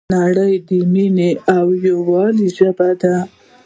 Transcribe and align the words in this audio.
نړۍ 0.17 0.53
د 0.69 0.71
مینې 0.93 1.29
او 1.57 1.65
یووالي 1.85 2.47
ژبه 2.57 2.89
ده. 3.01 3.15